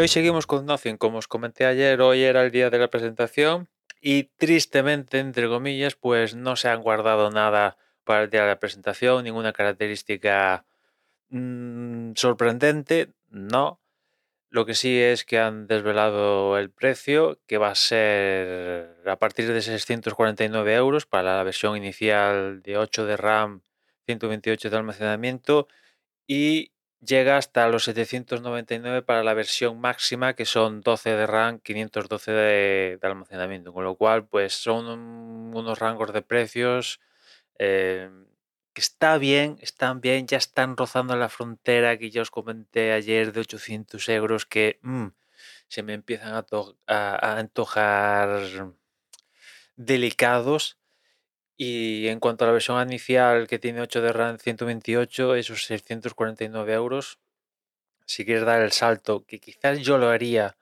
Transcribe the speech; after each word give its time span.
Hoy 0.00 0.06
seguimos 0.06 0.46
con 0.46 0.64
Nothing. 0.64 0.96
Como 0.96 1.18
os 1.18 1.26
comenté 1.26 1.66
ayer, 1.66 2.00
hoy 2.00 2.22
era 2.22 2.44
el 2.44 2.52
día 2.52 2.70
de 2.70 2.78
la 2.78 2.88
presentación 2.88 3.68
y 4.00 4.24
tristemente, 4.36 5.18
entre 5.18 5.48
comillas, 5.48 5.96
pues 5.96 6.36
no 6.36 6.54
se 6.54 6.68
han 6.68 6.82
guardado 6.82 7.30
nada 7.30 7.76
para 8.04 8.22
el 8.22 8.30
día 8.30 8.42
de 8.42 8.48
la 8.48 8.60
presentación, 8.60 9.24
ninguna 9.24 9.52
característica 9.52 10.64
mm, 11.30 12.12
sorprendente, 12.14 13.12
no. 13.28 13.80
Lo 14.50 14.66
que 14.66 14.74
sí 14.74 15.00
es 15.00 15.24
que 15.24 15.40
han 15.40 15.66
desvelado 15.66 16.58
el 16.58 16.70
precio, 16.70 17.40
que 17.48 17.58
va 17.58 17.70
a 17.70 17.74
ser 17.74 19.02
a 19.06 19.16
partir 19.18 19.52
de 19.52 19.60
649 19.62 20.74
euros 20.74 21.06
para 21.06 21.36
la 21.36 21.42
versión 21.42 21.76
inicial 21.76 22.62
de 22.62 22.78
8 22.78 23.04
de 23.04 23.16
RAM, 23.16 23.62
128 24.06 24.70
de 24.70 24.76
almacenamiento 24.76 25.68
y 26.26 26.72
llega 27.00 27.36
hasta 27.36 27.68
los 27.68 27.84
799 27.84 29.02
para 29.02 29.22
la 29.22 29.34
versión 29.34 29.80
máxima, 29.80 30.34
que 30.34 30.44
son 30.44 30.80
12 30.80 31.10
de 31.10 31.26
RAM, 31.26 31.60
512 31.60 32.32
de, 32.32 32.98
almacenamiento. 33.02 33.72
Con 33.72 33.84
lo 33.84 33.96
cual, 33.96 34.26
pues 34.26 34.54
son 34.54 34.86
unos 35.54 35.78
rangos 35.78 36.12
de 36.12 36.22
precios 36.22 37.00
eh, 37.58 38.10
que 38.72 38.80
está 38.80 39.18
bien, 39.18 39.58
están 39.60 40.00
bien, 40.00 40.26
ya 40.26 40.38
están 40.38 40.76
rozando 40.76 41.16
la 41.16 41.28
frontera 41.28 41.98
que 41.98 42.10
ya 42.10 42.22
os 42.22 42.30
comenté 42.30 42.92
ayer 42.92 43.32
de 43.32 43.40
800 43.40 44.08
euros 44.08 44.46
que 44.46 44.78
mm, 44.82 45.08
se 45.68 45.82
me 45.82 45.94
empiezan 45.94 46.34
a, 46.34 46.44
a 46.86 47.38
antojar 47.38 48.72
delicados 49.76 50.78
y 51.58 52.06
en 52.06 52.20
cuanto 52.20 52.44
a 52.44 52.46
la 52.46 52.52
versión 52.52 52.80
inicial 52.80 53.48
que 53.48 53.58
tiene 53.58 53.80
8 53.80 54.00
de 54.00 54.12
RAM 54.12 54.38
128, 54.38 55.34
esos 55.34 55.64
649 55.64 56.72
euros, 56.72 57.18
si 58.06 58.24
quieres 58.24 58.44
dar 58.44 58.62
el 58.62 58.70
salto, 58.70 59.24
que 59.26 59.40
quizás 59.40 59.80
yo 59.80 59.98
lo 59.98 60.08
haría 60.08 60.56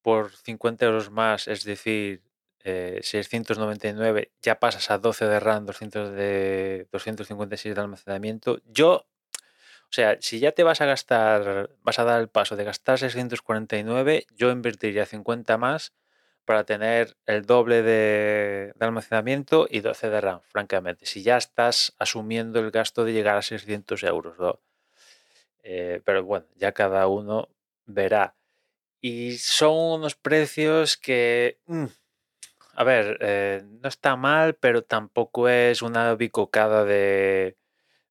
por 0.00 0.34
50 0.34 0.86
euros 0.86 1.10
más, 1.10 1.48
es 1.48 1.64
decir, 1.64 2.22
699, 2.64 4.20
eh, 4.20 4.30
ya 4.42 4.58
pasas 4.58 4.90
a 4.90 4.98
12 4.98 5.26
de 5.26 5.38
RAM, 5.38 5.66
200 5.66 6.12
de, 6.12 6.88
256 6.92 7.74
de 7.74 7.80
almacenamiento. 7.80 8.60
Yo, 8.64 9.06
o 9.34 9.90
sea, 9.92 10.16
si 10.20 10.38
ya 10.38 10.52
te 10.52 10.62
vas 10.62 10.80
a 10.80 10.86
gastar, 10.86 11.70
vas 11.82 11.98
a 11.98 12.04
dar 12.04 12.20
el 12.20 12.28
paso 12.28 12.56
de 12.56 12.64
gastar 12.64 12.98
649, 12.98 14.26
yo 14.34 14.50
invertiría 14.50 15.04
50 15.04 15.58
más 15.58 15.92
para 16.48 16.64
tener 16.64 17.14
el 17.26 17.44
doble 17.44 17.82
de, 17.82 18.72
almacenamiento 18.80 19.66
y 19.68 19.80
12 19.80 20.08
de 20.08 20.18
RAM, 20.18 20.40
francamente. 20.40 21.04
Si 21.04 21.22
ya 21.22 21.36
estás 21.36 21.94
asumiendo 21.98 22.58
el 22.58 22.70
gasto 22.70 23.04
de 23.04 23.12
llegar 23.12 23.36
a 23.36 23.42
600 23.42 24.02
euros. 24.04 24.58
Eh, 25.62 26.00
pero 26.06 26.24
bueno, 26.24 26.46
ya 26.56 26.72
cada 26.72 27.06
uno 27.06 27.50
verá. 27.84 28.34
Y 29.02 29.36
son 29.36 29.98
unos 30.00 30.14
precios 30.14 30.96
que, 30.96 31.58
mm, 31.66 31.84
a 32.76 32.84
ver, 32.84 33.18
eh, 33.20 33.62
no 33.82 33.86
está 33.90 34.16
mal, 34.16 34.54
pero 34.54 34.82
tampoco 34.82 35.50
es 35.50 35.82
una 35.82 36.14
bicocada 36.14 36.86
de, 36.86 37.58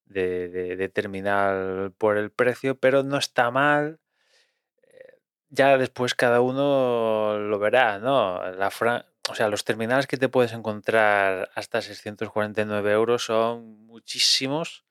de, 0.06 0.48
de 0.78 0.90
terminal 0.90 1.92
por 1.98 2.18
el 2.18 2.30
precio, 2.30 2.78
pero 2.78 3.02
no 3.02 3.18
está 3.18 3.50
mal 3.50 4.00
ya 5.50 5.78
después 5.78 6.16
cada 6.16 6.42
uno 6.42 7.38
lo 7.38 7.59
verá, 7.59 8.00
¿no? 8.00 8.42
La 8.52 8.72
o 9.30 9.36
sea, 9.36 9.50
los 9.50 9.66
terminales 9.66 10.08
que 10.08 10.17
te 10.17 10.30
puedes 10.30 10.53
encontrar 10.53 11.50
hasta 11.56 11.81
649 11.81 12.92
euros 12.92 13.26
son 13.26 13.86
muchísimos. 13.86 14.85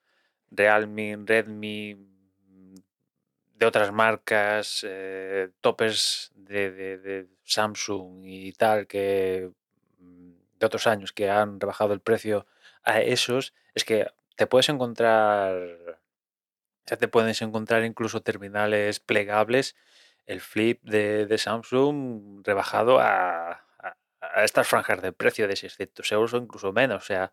Realme, 0.50 1.19
Redmi, 1.25 1.97
de 3.55 3.67
otras 3.67 3.93
marcas, 3.93 4.84
eh, 4.87 5.50
topes 5.61 6.33
de, 6.34 7.27
Samsung 7.44 8.25
y 8.25 8.53
tal, 8.53 8.87
que 8.87 9.50
mm, 9.99 10.33
de 10.59 10.67
otros 10.67 10.87
años 10.87 11.12
que 11.12 11.31
han 11.31 11.61
rebajado 11.61 11.94
el 11.94 12.00
precio 12.00 12.47
a 12.83 13.00
esos, 13.00 13.55
es 13.75 13.84
que 13.84 14.06
te 14.37 14.47
puedes 14.47 14.69
encontrar, 14.69 15.99
ya 16.87 16.97
te 16.97 17.09
puedes 17.09 17.41
encontrar 17.43 17.84
incluso 17.84 18.21
terminales 18.21 19.00
plegables 19.00 19.77
el 20.26 20.41
flip 20.41 20.82
de, 20.82 21.38
Samsung 21.38 22.42
rebajado 22.44 22.98
a, 23.00 23.62
estas 24.44 24.69
franjas 24.69 25.00
de 25.03 25.12
precio 25.12 25.48
de 25.48 25.56
600 25.56 26.12
euros 26.12 26.34
o 26.34 26.38
incluso 26.38 26.72
menos. 26.72 27.04
O 27.04 27.06
sea, 27.06 27.32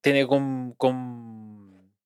tiene 0.00 0.26
que 0.26 0.74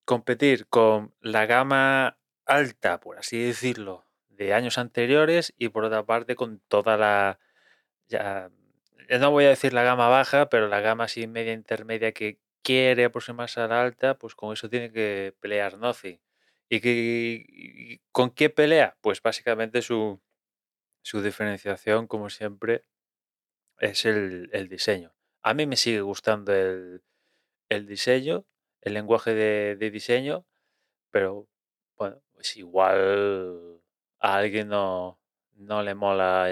competir 0.04 0.66
con 0.68 1.14
la 1.20 1.46
gama 1.46 2.18
alta, 2.46 3.00
por 3.00 3.18
así 3.18 3.42
decirlo, 3.42 4.06
de 4.28 4.54
años 4.54 4.78
anteriores 4.78 5.52
y 5.58 5.68
por 5.68 5.84
otra 5.84 6.04
parte 6.04 6.36
con 6.36 6.60
toda 6.68 6.96
la... 6.96 7.38
Ya, 8.08 8.50
no 9.20 9.30
voy 9.30 9.44
a 9.44 9.50
decir 9.50 9.72
la 9.72 9.82
gama 9.82 10.08
baja, 10.08 10.48
pero 10.48 10.68
la 10.68 10.80
gama 10.80 11.04
así 11.04 11.26
media 11.26 11.52
intermedia 11.52 12.12
que 12.12 12.38
quiere 12.62 13.04
aproximarse 13.04 13.60
a 13.60 13.68
la 13.68 13.82
alta, 13.82 14.18
pues 14.18 14.34
con 14.34 14.52
eso 14.52 14.68
tiene 14.68 14.92
que 14.92 15.34
pelear 15.40 15.78
Nothing. 15.78 16.20
¿Y, 16.68 17.98
con 18.12 18.30
qué 18.30 18.50
pelea? 18.50 18.96
Pues 19.00 19.22
básicamente 19.22 19.82
su, 19.82 20.20
diferenciación, 21.22 22.06
como 22.06 22.30
siempre, 22.30 22.84
es 23.78 24.04
el, 24.04 24.68
diseño. 24.68 25.14
A 25.42 25.54
mí 25.54 25.66
me 25.66 25.76
sigue 25.76 26.00
gustando 26.00 26.52
el, 26.52 27.02
diseño, 27.86 28.46
el 28.82 28.94
lenguaje 28.94 29.34
de, 29.34 29.90
diseño, 29.90 30.46
pero 31.10 31.48
bueno, 31.96 32.22
pues 32.32 32.56
igual 32.56 33.80
a 34.18 34.36
alguien 34.36 34.68
no, 34.68 35.20
no 35.54 35.82
le 35.82 35.94
mola 35.94 36.48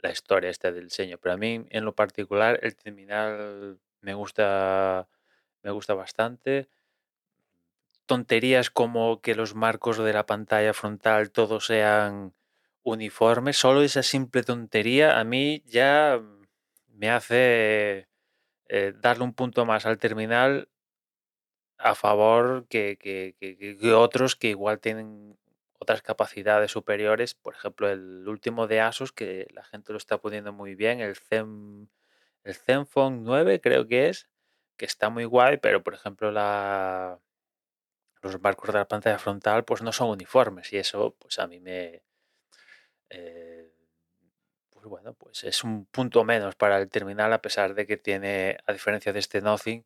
la 0.00 0.10
historia 0.10 0.50
esta 0.50 0.70
del 0.72 0.84
diseño, 0.84 1.18
pero 1.18 1.34
a 1.34 1.38
mí 1.38 1.66
en 1.70 1.84
lo 1.84 1.94
particular 1.94 2.60
el 2.62 2.76
terminal 2.76 3.80
me 4.00 4.14
gusta, 4.14 5.08
me 5.62 5.70
gusta 5.70 5.94
bastante 5.94 6.68
tonterías 8.08 8.70
como 8.70 9.20
que 9.20 9.36
los 9.36 9.54
marcos 9.54 9.98
de 9.98 10.12
la 10.12 10.26
pantalla 10.26 10.74
frontal 10.74 11.30
todos 11.30 11.66
sean 11.66 12.34
uniformes, 12.82 13.56
solo 13.56 13.82
esa 13.82 14.02
simple 14.02 14.42
tontería 14.42 15.20
a 15.20 15.24
mí 15.24 15.62
ya 15.66 16.20
me 16.88 17.10
hace 17.10 18.08
eh, 18.68 18.92
darle 18.96 19.24
un 19.24 19.34
punto 19.34 19.64
más 19.64 19.86
al 19.86 19.98
terminal 19.98 20.68
a 21.78 21.94
favor 21.94 22.66
que, 22.68 22.98
otros 23.94 24.36
que 24.36 24.48
igual 24.48 24.80
tienen 24.80 25.38
otras 25.78 26.02
capacidades 26.02 26.72
superiores. 26.72 27.34
Por 27.34 27.54
ejemplo, 27.54 27.88
el 27.88 28.26
último 28.26 28.66
de 28.66 28.80
Asus, 28.80 29.12
que 29.12 29.46
la 29.52 29.62
gente 29.64 29.92
lo 29.92 29.98
está 29.98 30.18
poniendo 30.18 30.52
muy 30.52 30.74
bien, 30.74 31.00
el, 31.00 31.16
Zen, 31.16 31.88
el 32.42 32.54
Zenfone 32.56 33.18
9 33.22 33.60
creo 33.60 33.86
que 33.86 34.08
es, 34.08 34.28
que 34.76 34.86
está 34.86 35.08
muy 35.10 35.24
guay, 35.24 35.58
pero 35.58 35.82
por 35.84 35.94
ejemplo 35.94 36.32
la, 36.32 37.20
los 38.22 38.40
marcos 38.40 38.68
de 38.68 38.78
la 38.78 38.88
pantalla 38.88 39.18
frontal 39.18 39.64
pues 39.64 39.82
no 39.82 39.92
son 39.92 40.10
uniformes 40.10 40.72
y 40.72 40.78
eso 40.78 41.14
pues 41.18 41.38
a 41.38 41.46
mí 41.46 41.60
me 41.60 42.02
eh, 43.10 43.72
pues 44.70 44.86
bueno 44.86 45.14
pues 45.14 45.44
es 45.44 45.64
un 45.64 45.86
punto 45.86 46.24
menos 46.24 46.54
para 46.56 46.78
el 46.78 46.88
terminal 46.88 47.32
a 47.32 47.42
pesar 47.42 47.74
de 47.74 47.86
que 47.86 47.96
tiene 47.96 48.58
a 48.66 48.72
diferencia 48.72 49.12
de 49.12 49.18
este 49.18 49.40
Nothing 49.40 49.84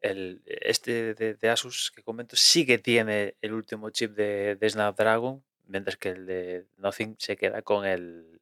el, 0.00 0.42
este 0.46 1.14
de, 1.14 1.48
Asus 1.48 1.90
que 1.90 2.02
comento 2.02 2.36
sí 2.36 2.66
que 2.66 2.78
tiene 2.78 3.36
el 3.40 3.52
último 3.52 3.90
chip 3.90 4.12
de, 4.12 4.58
Snapdragon 4.68 5.42
mientras 5.66 5.96
que 5.96 6.10
el 6.10 6.26
de 6.26 6.66
Nothing 6.78 7.16
se 7.18 7.36
queda 7.36 7.62
con 7.62 7.86
el 7.86 8.40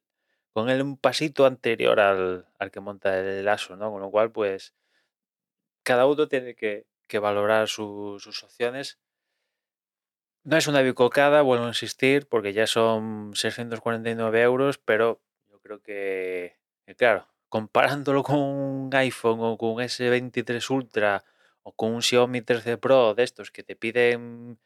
con 0.51 0.69
el 0.69 0.81
un 0.81 0.97
pasito 0.97 1.45
anterior 1.45 1.99
al, 1.99 2.45
que 2.71 2.79
monta 2.79 3.17
el 3.19 3.47
Asus 3.47 3.77
¿no? 3.77 3.91
con 3.91 4.01
lo 4.01 4.11
cual 4.11 4.31
pues 4.31 4.73
cada 5.83 6.05
uno 6.05 6.27
tiene 6.27 6.55
que, 6.55 6.85
valorar 7.19 7.67
sus 7.67 8.43
opciones 8.43 8.97
no 10.43 10.57
es 10.57 10.67
una 10.67 10.81
bicocada, 10.81 11.41
vuelvo 11.41 11.65
a 11.65 11.69
insistir, 11.69 12.27
porque 12.27 12.53
ya 12.53 12.67
son 12.67 13.31
649 13.35 14.41
euros, 14.41 14.77
pero 14.77 15.21
yo 15.49 15.59
creo 15.61 15.81
que, 15.81 16.57
claro, 16.97 17.27
comparándolo 17.49 18.23
con 18.23 18.39
un 18.39 18.95
iPhone 18.95 19.39
o 19.41 19.57
con 19.57 19.69
un 19.71 19.81
S23 19.81 20.69
Ultra 20.69 21.23
o 21.63 21.71
con 21.71 21.93
un 21.93 22.01
Xiaomi 22.01 22.41
13 22.41 22.77
Pro 22.77 23.13
de 23.13 23.23
estos 23.23 23.51
que 23.51 23.63
te 23.63 23.75
piden 23.75 24.59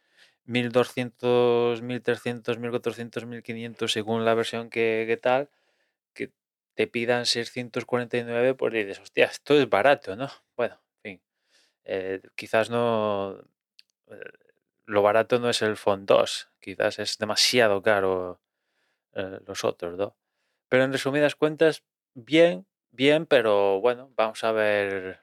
1200, 0.45 1.81
1300, 1.81 2.57
1400, 2.57 3.25
1500 3.25 3.91
según 3.91 4.25
la 4.25 4.33
versión 4.33 4.69
que, 4.69 5.19
tal, 5.21 5.49
que 6.13 6.31
te 6.75 6.87
pidan 6.87 7.25
649, 7.25 8.55
pues 8.55 8.73
dices, 8.73 8.99
hostia, 8.99 9.25
esto 9.25 9.55
es 9.59 9.69
barato, 9.69 10.15
¿no? 10.15 10.29
Bueno, 10.55 10.79
en 11.03 11.11
fin, 11.11 11.21
eh, 11.85 12.21
quizás 12.35 12.69
no 12.69 13.37
eh, 14.09 14.46
lo 14.87 15.01
barato 15.01 15.39
no 15.39 15.49
es 15.49 15.61
el 15.61 15.77
Font 15.77 16.07
2, 16.07 16.49
quizás 16.59 16.97
es 16.99 17.17
demasiado 17.17 17.81
caro 17.83 18.41
eh, 19.13 19.39
los 19.45 19.63
otros, 19.65 19.97
¿no? 19.97 20.15
Pero 20.69 20.85
en 20.85 20.93
resumidas 20.93 21.35
cuentas, 21.35 21.83
bien, 22.13 22.65
bien, 22.91 23.25
pero 23.25 23.81
bueno, 23.81 24.11
vamos 24.15 24.43
a 24.43 24.53
ver 24.53 25.21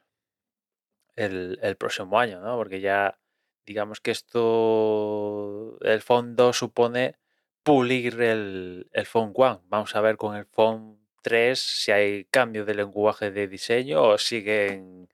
el, 1.15 1.75
próximo 1.77 2.19
año, 2.19 2.39
¿no? 2.41 2.55
Porque 2.57 2.79
ya 2.79 3.19
digamos 3.65 3.99
que 4.01 4.11
esto, 4.11 5.79
el 5.81 6.01
fondo 6.01 6.53
supone 6.53 7.17
pulir 7.63 8.21
el, 8.21 8.87
el 8.93 9.05
Phone 9.07 9.33
One. 9.35 9.61
Vamos 9.65 9.95
a 9.95 10.01
ver 10.01 10.17
con 10.17 10.35
el 10.35 10.45
Phone 10.45 10.99
3 11.23 11.59
si 11.59 11.91
hay 11.91 12.25
cambio 12.25 12.65
de 12.65 12.75
lenguaje 12.75 13.31
de 13.31 13.47
diseño 13.47 14.03
o 14.03 14.17
siguen, 14.19 15.09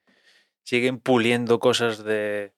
siguen 0.64 1.00
puliendo 1.00 1.60
cosas 1.60 2.04
de, 2.04 2.54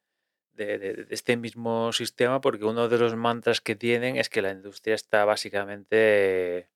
de, 0.53 1.07
este 1.09 1.37
mismo 1.37 1.91
sistema 1.93 2.41
porque 2.41 2.65
uno 2.65 2.89
de 2.89 2.97
los 2.97 3.15
mantras 3.15 3.61
que 3.61 3.75
tienen 3.75 4.17
es 4.17 4.29
que 4.29 4.41
la 4.41 4.51
industria 4.51 4.95
está 4.95 5.25
básicamente 5.25 6.69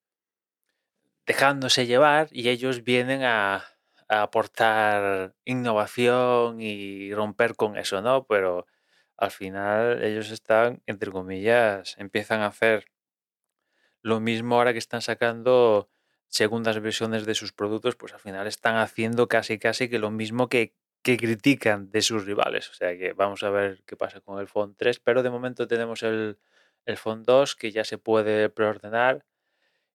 dejándose 1.26 1.86
llevar 1.86 2.30
y 2.32 2.50
ellos 2.50 2.84
vienen 2.84 3.24
a, 3.24 3.66
a 4.08 4.22
aportar 4.22 5.36
innovación 5.46 6.62
y 6.62 7.14
romper 7.14 7.56
con 7.56 7.78
eso, 7.78 8.02
¿no? 8.02 8.26
Pero 8.26 8.66
al 9.18 9.32
final 9.32 10.04
ellos 10.04 10.32
están, 10.32 10.82
entre 10.86 11.12
comillas, 11.12 11.96
empiezan 11.98 12.42
a 12.42 12.48
hacer 12.48 12.86
lo 14.02 14.20
mismo 14.20 14.56
ahora 14.56 14.74
que 14.74 14.80
están 14.80 15.02
sacando 15.02 15.90
segundas 16.28 16.80
versiones 16.80 17.26
de 17.26 17.36
sus 17.36 17.52
productos, 17.54 17.96
pues 17.96 18.14
al 18.14 18.20
final 18.20 18.48
están 18.48 18.78
haciendo 18.78 19.28
casi 19.28 19.60
casi 19.60 19.90
que 19.90 20.00
lo 20.00 20.12
mismo 20.12 20.50
que, 20.50 20.74
que 21.08 21.16
critican 21.16 21.90
de 21.90 22.02
sus 22.02 22.26
rivales. 22.26 22.70
O 22.70 22.74
sea 22.74 22.98
que 22.98 23.14
vamos 23.14 23.42
a 23.44 23.50
ver 23.50 23.82
qué 23.86 23.96
pasa 23.96 24.20
con 24.20 24.40
el 24.42 24.48
Phone 24.48 24.76
3, 24.76 25.00
pero 25.00 25.24
de 25.24 25.30
momento 25.30 25.66
tenemos 25.66 26.04
el, 26.04 26.38
el 26.86 26.98
Phone 26.98 27.24
2 27.24 27.56
que 27.56 27.72
ya 27.72 27.86
se 27.86 27.98
puede 27.98 28.50
preordenar 28.50 29.26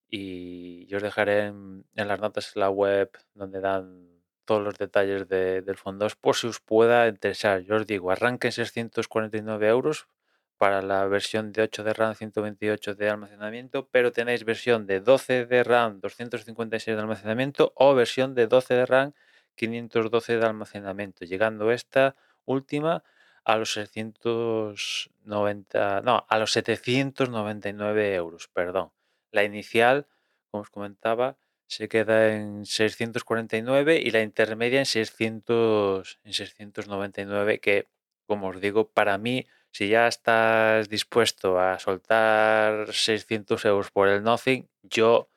y 0.09 0.87
yo 0.87 0.97
os 0.97 1.03
dejaré 1.03 1.47
en, 1.49 1.85
en 1.97 2.09
las 2.09 2.19
notas 2.19 2.56
la 2.56 2.70
web 2.70 3.11
donde 3.35 3.61
dan 3.61 4.09
todos 4.47 4.62
los 4.62 4.79
detalles 4.79 5.29
de, 5.29 5.61
del 5.61 5.76
Phone 5.76 5.99
2 5.99 6.17
por 6.17 6.35
si 6.35 6.47
os 6.47 6.61
pueda 6.61 7.06
interesar. 7.09 7.61
Yo 7.61 7.76
os 7.76 7.87
digo, 7.87 8.11
arranquen 8.11 8.50
649 8.50 9.69
euros 9.69 10.08
para 10.56 10.81
la 10.81 11.06
versión 11.06 11.53
de 11.53 11.61
8 11.61 11.85
de 11.85 11.93
RAM, 11.93 12.15
128 12.15 12.94
de 12.94 13.11
almacenamiento, 13.11 13.87
pero 13.91 14.12
tenéis 14.12 14.44
versión 14.44 14.87
de 14.87 15.00
12 15.00 15.44
de 15.44 15.62
RAM, 15.62 16.00
256 16.00 16.97
de 16.97 17.03
almacenamiento 17.03 17.73
o 17.76 17.94
versión 17.94 18.35
de 18.35 18.47
12 18.47 18.75
de 18.75 18.87
RAM, 18.87 19.12
512 19.55 20.39
de 20.39 20.47
almacenamiento, 20.47 21.25
llegando 21.25 21.71
esta 21.73 22.17
última 22.45 23.03
a 23.45 23.57
los 23.57 23.73
690, 23.73 26.03
no, 26.03 26.27
a 26.29 26.39
los 26.39 26.53
799 26.53 28.15
euros, 28.15 28.49
perdón. 28.49 28.93
La 29.31 29.45
inicial, 29.45 30.07
como 30.51 30.63
os 30.63 30.71
comentaba, 30.71 31.37
se 31.67 31.89
queda 31.89 32.35
en 32.35 32.67
649 32.67 33.99
y 33.99 34.11
la 34.11 34.23
intermedia 34.23 34.81
en 34.81 34.87
600, 34.87 36.21
en 36.25 36.33
699, 36.33 37.61
que 37.61 37.89
como 38.27 38.49
os 38.49 38.61
digo, 38.61 38.91
para 38.91 39.19
mí 39.19 39.47
si 39.73 39.89
ya 39.89 40.07
estás 40.07 40.89
dispuesto 40.89 41.59
a 41.59 41.79
soltar 41.79 42.93
600 42.93 43.65
euros 43.65 43.91
por 43.91 44.09
el 44.09 44.23
Nothing, 44.23 44.69
yo 44.83 45.31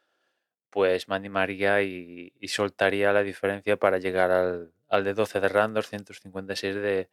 pues 0.75 1.07
me 1.07 1.15
animaría 1.15 1.81
y, 1.83 2.33
y 2.37 2.49
soltaría 2.49 3.13
la 3.13 3.23
diferencia 3.23 3.77
para 3.77 3.97
llegar 3.97 4.31
al, 4.31 4.73
al, 4.89 5.05
de 5.05 5.13
12 5.13 5.39
de 5.39 5.47
RAM, 5.49 5.73
256 5.73 6.75
de, 6.75 7.09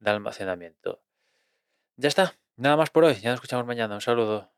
de 0.00 0.10
almacenamiento. 0.10 1.02
Ya 1.96 2.08
está, 2.08 2.34
nada 2.56 2.76
más 2.76 2.90
por 2.90 3.04
hoy, 3.04 3.14
ya 3.16 3.30
nos 3.30 3.38
escuchamos 3.38 3.66
mañana, 3.66 3.96
un 3.96 4.02
saludo. 4.02 4.52